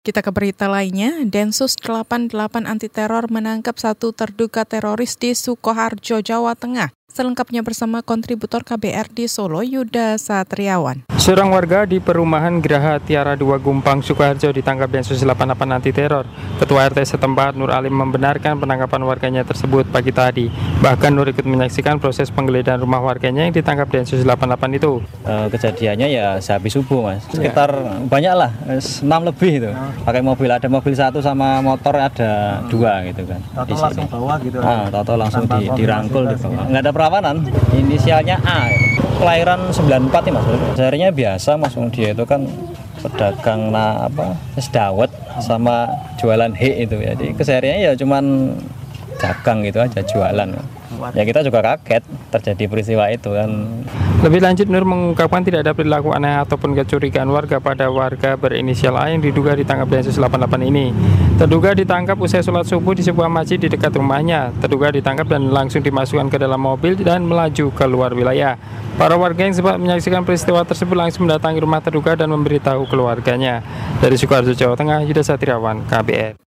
Kita 0.00 0.24
ke 0.24 0.32
berita 0.32 0.64
lainnya, 0.64 1.28
Densus 1.28 1.76
88 1.76 2.32
anti 2.64 2.88
teror 2.88 3.28
menangkap 3.28 3.76
satu 3.76 4.16
terduga 4.16 4.64
teroris 4.64 5.20
di 5.20 5.36
Sukoharjo, 5.36 6.24
Jawa 6.24 6.56
Tengah. 6.56 6.88
Selengkapnya 7.10 7.66
bersama 7.66 8.06
kontributor 8.06 8.62
KBR 8.62 9.10
di 9.10 9.26
Solo, 9.26 9.66
Yuda 9.66 10.14
Satriawan. 10.14 11.10
Seorang 11.18 11.50
warga 11.50 11.82
di 11.82 11.98
perumahan 11.98 12.62
Geraha 12.62 13.02
Tiara 13.02 13.34
2 13.34 13.58
Gumpang, 13.58 13.98
Sukoharjo 13.98 14.54
ditangkap 14.54 14.86
Densus 14.86 15.18
88 15.18 15.58
anti 15.74 15.90
teror. 15.90 16.22
Ketua 16.62 16.86
RT 16.86 17.02
setempat 17.02 17.58
Nur 17.58 17.74
Alim 17.74 17.98
membenarkan 17.98 18.62
penangkapan 18.62 19.02
warganya 19.02 19.42
tersebut 19.42 19.90
pagi 19.90 20.14
tadi. 20.14 20.46
Bahkan 20.78 21.10
Nur 21.10 21.26
ikut 21.34 21.42
menyaksikan 21.42 21.98
proses 21.98 22.30
penggeledahan 22.30 22.78
rumah 22.78 23.02
warganya 23.02 23.42
yang 23.42 23.50
ditangkap 23.50 23.90
Densus 23.90 24.22
88 24.22 24.78
itu. 24.78 25.02
E, 25.26 25.34
kejadiannya 25.50 26.08
ya 26.14 26.38
sehabis 26.38 26.78
subuh 26.78 27.10
mas, 27.10 27.26
sekitar 27.26 27.74
ya. 27.74 28.06
banyak 28.06 28.34
lah, 28.38 28.50
6 28.70 29.02
lebih 29.02 29.52
itu. 29.66 29.70
Pakai 30.06 30.22
mobil, 30.22 30.46
ada 30.46 30.70
mobil 30.70 30.94
satu 30.94 31.18
sama 31.18 31.58
motor 31.58 31.98
ada 31.98 32.62
dua 32.70 33.02
gitu 33.02 33.26
kan. 33.26 33.42
Toto 33.66 33.74
langsung 33.82 34.06
bawa 34.06 34.34
gitu? 34.46 34.58
Ah, 34.62 34.86
Toto 34.86 35.18
langsung 35.18 35.44
di, 35.50 35.66
dirangkul 35.74 36.30
di 36.30 36.38
bawah. 36.38 36.64
Nggak 36.70 36.82
ada 36.86 36.92
perawanan, 37.00 37.40
inisialnya 37.72 38.36
A. 38.44 38.68
Kelahiran 39.16 39.72
94 39.72 40.12
nih 40.28 40.32
mas, 40.36 40.44
seharinya 40.76 41.08
biasa 41.08 41.56
Mas 41.56 41.72
dia 41.96 42.12
itu 42.12 42.24
kan 42.28 42.44
pedagang 43.00 43.72
nah 43.72 44.04
apa 44.04 44.36
es 44.56 44.68
dawet 44.68 45.08
sama 45.40 45.88
jualan 46.20 46.52
he 46.52 46.84
itu 46.84 47.00
ya. 47.00 47.16
Jadi 47.16 47.32
kesehariannya 47.36 47.80
ya 47.88 47.92
cuman 47.96 48.52
dagang 49.16 49.64
gitu 49.64 49.80
aja 49.80 50.00
jualan 50.04 50.48
ya 51.16 51.24
kita 51.24 51.40
juga 51.42 51.60
kaget 51.64 52.02
terjadi 52.30 52.64
peristiwa 52.70 53.04
itu 53.10 53.30
kan. 53.32 53.50
Lebih 54.20 54.40
lanjut 54.44 54.66
Nur 54.68 54.84
mengungkapkan 54.84 55.40
tidak 55.40 55.64
ada 55.64 55.72
perilaku 55.72 56.12
aneh 56.12 56.44
ataupun 56.44 56.76
kecurigaan 56.76 57.32
warga 57.32 57.56
pada 57.56 57.88
warga 57.88 58.36
berinisial 58.36 59.00
A 59.00 59.08
yang 59.08 59.24
diduga 59.24 59.56
ditangkap 59.56 59.88
Densus 59.88 60.20
88 60.20 60.60
ini. 60.68 60.92
Terduga 61.40 61.72
ditangkap 61.72 62.20
usai 62.20 62.44
sholat 62.44 62.68
subuh 62.68 62.92
di 62.92 63.00
sebuah 63.00 63.32
masjid 63.32 63.56
di 63.56 63.72
dekat 63.72 63.96
rumahnya. 63.96 64.52
Terduga 64.60 64.92
ditangkap 64.92 65.24
dan 65.24 65.48
langsung 65.48 65.80
dimasukkan 65.80 66.28
ke 66.28 66.36
dalam 66.36 66.60
mobil 66.60 67.00
dan 67.00 67.24
melaju 67.24 67.72
ke 67.72 67.84
luar 67.88 68.12
wilayah. 68.12 68.60
Para 69.00 69.16
warga 69.16 69.48
yang 69.48 69.56
sempat 69.56 69.80
menyaksikan 69.80 70.20
peristiwa 70.28 70.60
tersebut 70.68 70.92
langsung 70.92 71.24
mendatangi 71.24 71.64
rumah 71.64 71.80
terduga 71.80 72.12
dan 72.12 72.28
memberitahu 72.28 72.84
keluarganya. 72.92 73.64
Dari 74.04 74.20
Sukoharjo, 74.20 74.52
Jawa 74.52 74.76
Tengah, 74.76 75.00
Yuda 75.08 75.24
Satriawan, 75.24 75.88
KBR. 75.88 76.49